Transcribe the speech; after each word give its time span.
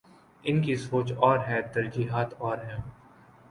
ان 0.43 0.61
کی 0.61 0.75
سوچ 0.75 1.11
اور 1.17 1.39
ہے، 1.47 1.61
ترجیحات 1.61 2.33
اور 2.37 2.57
ہیں۔ 2.57 2.81